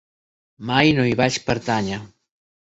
Mai 0.69 0.93
no 0.99 1.05
hi 1.09 1.13
vaig 1.19 1.37
pertànyer. 1.51 2.01